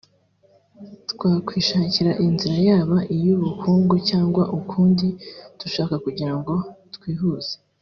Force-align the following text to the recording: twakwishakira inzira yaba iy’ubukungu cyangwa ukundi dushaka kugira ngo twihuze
twakwishakira 1.11 2.11
inzira 2.25 2.57
yaba 2.69 2.97
iy’ubukungu 3.15 3.93
cyangwa 4.09 4.43
ukundi 4.57 5.07
dushaka 5.59 5.95
kugira 6.05 6.33
ngo 6.39 6.53
twihuze 6.95 7.53